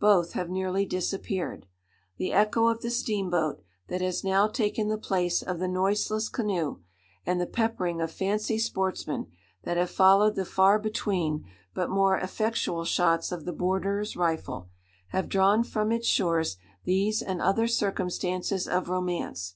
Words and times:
Both 0.00 0.32
have 0.32 0.50
nearly 0.50 0.84
disappeared. 0.84 1.66
The 2.16 2.32
echo 2.32 2.66
of 2.66 2.80
the 2.82 2.90
steam 2.90 3.30
boat, 3.30 3.62
that 3.86 4.00
has 4.00 4.24
now 4.24 4.48
taken 4.48 4.88
the 4.88 4.98
place 4.98 5.40
of 5.40 5.60
the 5.60 5.68
noiseless 5.68 6.28
canoe,—and 6.28 7.40
the 7.40 7.46
peppering 7.46 8.00
of 8.00 8.10
fancy 8.10 8.58
sportsmen, 8.58 9.28
that 9.62 9.76
have 9.76 9.88
followed 9.92 10.34
the 10.34 10.44
far 10.44 10.80
between 10.80 11.44
but 11.74 11.90
more 11.90 12.18
effectual 12.18 12.84
shots 12.84 13.30
of 13.30 13.44
the 13.44 13.52
borderer's 13.52 14.16
rifle,—have 14.16 15.28
drawn 15.28 15.62
from 15.62 15.92
its 15.92 16.08
shores 16.08 16.56
these 16.82 17.22
and 17.22 17.40
other 17.40 17.68
circumstances 17.68 18.66
of 18.66 18.88
romance. 18.88 19.54